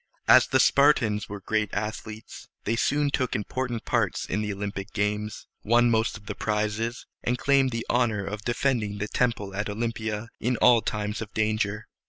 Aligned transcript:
As 0.27 0.47
the 0.47 0.59
Spartans 0.59 1.29
were 1.29 1.39
great 1.41 1.71
athletes, 1.75 2.47
they 2.63 2.75
soon 2.75 3.11
took 3.11 3.35
important 3.35 3.85
parts 3.85 4.25
in 4.25 4.41
the 4.41 4.51
Olympic 4.51 4.91
games, 4.93 5.45
won 5.61 5.91
most 5.91 6.17
of 6.17 6.25
the 6.25 6.33
prizes, 6.33 7.05
and 7.23 7.37
claimed 7.37 7.69
the 7.69 7.85
honor 7.87 8.25
of 8.25 8.41
defending 8.41 8.97
the 8.97 9.07
temple 9.07 9.53
at 9.55 9.69
Olympia 9.69 10.29
in 10.39 10.57
all 10.57 10.81
times 10.81 11.21
of 11.21 11.31
danger. 11.35 11.85